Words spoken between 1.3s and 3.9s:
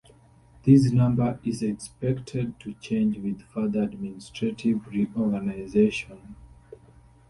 is expected to change with further